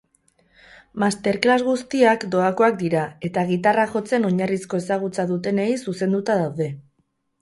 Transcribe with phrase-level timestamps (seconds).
[1.01, 6.73] Masterclass guztiak doakoak dira eta gitarra jotzen oinarrizko ezagutza dutenei zuzenduta daude.